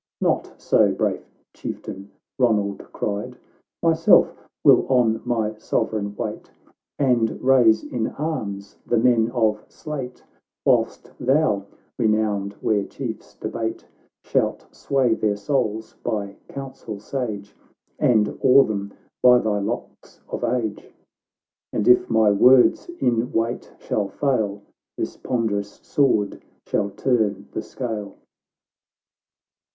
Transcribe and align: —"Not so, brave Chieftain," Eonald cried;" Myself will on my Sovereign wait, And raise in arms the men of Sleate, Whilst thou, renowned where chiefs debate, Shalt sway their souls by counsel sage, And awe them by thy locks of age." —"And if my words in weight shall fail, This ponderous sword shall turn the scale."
—"Not 0.29 0.59
so, 0.59 0.91
brave 0.91 1.23
Chieftain," 1.53 2.09
Eonald 2.39 2.91
cried;" 2.91 3.37
Myself 3.83 4.35
will 4.63 4.87
on 4.89 5.21
my 5.25 5.53
Sovereign 5.59 6.15
wait, 6.15 6.49
And 6.97 7.39
raise 7.39 7.83
in 7.83 8.07
arms 8.07 8.79
the 8.83 8.97
men 8.97 9.29
of 9.29 9.63
Sleate, 9.69 10.23
Whilst 10.65 11.11
thou, 11.19 11.67
renowned 11.99 12.53
where 12.61 12.83
chiefs 12.83 13.35
debate, 13.35 13.85
Shalt 14.23 14.65
sway 14.71 15.13
their 15.13 15.35
souls 15.35 15.95
by 16.03 16.35
counsel 16.47 16.99
sage, 16.99 17.55
And 17.99 18.39
awe 18.41 18.63
them 18.63 18.93
by 19.21 19.37
thy 19.37 19.59
locks 19.59 20.19
of 20.29 20.43
age." 20.43 20.89
—"And 21.73 21.87
if 21.87 22.09
my 22.09 22.31
words 22.31 22.89
in 22.99 23.31
weight 23.31 23.71
shall 23.77 24.07
fail, 24.07 24.63
This 24.97 25.15
ponderous 25.15 25.79
sword 25.83 26.41
shall 26.65 26.89
turn 26.89 27.49
the 27.51 27.61
scale." 27.61 28.15